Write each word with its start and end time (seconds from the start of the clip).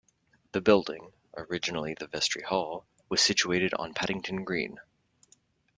The 0.53 0.61
building, 0.61 1.13
originally 1.37 1.93
the 1.93 2.07
Vestry 2.07 2.41
Hall, 2.41 2.87
was 3.07 3.21
situated 3.21 3.75
on 3.75 3.93
Paddington 3.93 4.43
Green. 4.45 4.79